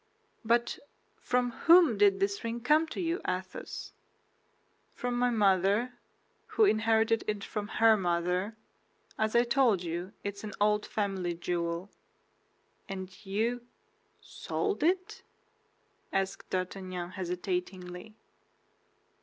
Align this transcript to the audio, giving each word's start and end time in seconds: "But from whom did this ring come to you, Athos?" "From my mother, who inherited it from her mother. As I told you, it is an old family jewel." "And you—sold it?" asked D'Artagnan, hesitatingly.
"But 0.43 0.79
from 1.19 1.51
whom 1.51 1.95
did 1.95 2.19
this 2.19 2.43
ring 2.43 2.59
come 2.61 2.87
to 2.87 2.99
you, 2.99 3.21
Athos?" 3.23 3.93
"From 4.95 5.15
my 5.15 5.29
mother, 5.29 5.93
who 6.57 6.65
inherited 6.65 7.23
it 7.27 7.43
from 7.43 7.67
her 7.67 7.95
mother. 7.95 8.57
As 9.19 9.35
I 9.35 9.43
told 9.43 9.83
you, 9.83 10.13
it 10.23 10.37
is 10.37 10.43
an 10.43 10.53
old 10.59 10.87
family 10.87 11.35
jewel." 11.35 11.91
"And 12.89 13.15
you—sold 13.23 14.81
it?" 14.81 15.21
asked 16.11 16.49
D'Artagnan, 16.49 17.11
hesitatingly. 17.11 18.15